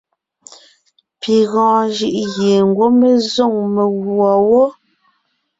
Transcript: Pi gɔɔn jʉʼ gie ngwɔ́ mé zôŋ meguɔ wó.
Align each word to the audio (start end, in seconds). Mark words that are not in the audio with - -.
Pi 1.21 1.35
gɔɔn 1.51 1.83
jʉʼ 1.95 2.17
gie 2.33 2.57
ngwɔ́ 2.69 2.89
mé 2.99 3.09
zôŋ 3.31 3.53
meguɔ 3.73 4.31
wó. 4.49 4.63